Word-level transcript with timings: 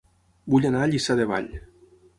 Vull 0.53 0.65
anar 0.71 0.81
a 0.85 0.89
Lliçà 0.93 1.19
de 1.21 1.31
Vall 1.35 1.55